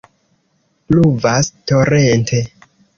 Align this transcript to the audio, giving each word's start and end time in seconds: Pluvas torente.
Pluvas 0.89 1.53
torente. 1.73 2.45